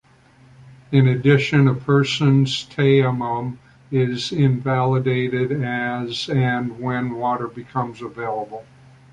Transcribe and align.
In 0.91 1.07
addition, 1.07 1.67
a 1.67 1.75
person's 1.75 2.65
"tayammum" 2.65 3.59
is 3.91 4.31
invalidated 4.31 5.51
as 5.63 6.27
and 6.27 6.79
when 6.79 7.11
water 7.17 7.47
becomes 7.47 8.01
available. 8.01 8.65